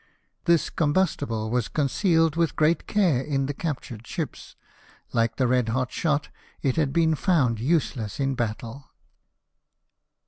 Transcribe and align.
This 0.45 0.71
combustible 0.71 1.51
was 1.51 1.67
concealed 1.67 2.35
with 2.35 2.55
great 2.55 2.87
care 2.87 3.21
in 3.21 3.45
the 3.45 3.53
captured 3.53 4.07
ships; 4.07 4.55
Hke 5.13 5.35
the 5.35 5.45
red 5.45 5.69
hot 5.69 5.91
shot, 5.91 6.29
it 6.63 6.75
had 6.75 6.91
been 6.91 7.13
found 7.13 7.59
useless 7.59 8.19
in 8.19 8.33
battle. 8.33 8.89